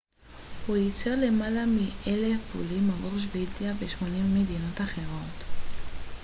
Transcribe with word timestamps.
הוא 0.67 0.77
ייצר 0.77 1.15
למעלה 1.17 1.65
מ־1,000 1.65 2.11
בולים 2.55 2.89
עבור 2.89 3.19
שוודיה 3.19 3.71
ו־28 3.79 4.03
מדינות 4.33 4.81
אחרות 4.81 5.43